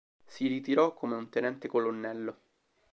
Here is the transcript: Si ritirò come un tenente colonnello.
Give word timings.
Si 0.25 0.47
ritirò 0.47 0.95
come 0.95 1.13
un 1.13 1.29
tenente 1.29 1.67
colonnello. 1.67 2.37